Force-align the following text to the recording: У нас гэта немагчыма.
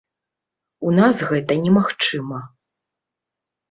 У 0.87 0.95
нас 1.01 1.23
гэта 1.33 1.61
немагчыма. 1.69 2.45